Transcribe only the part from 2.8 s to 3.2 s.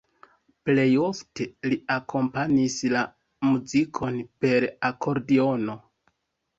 la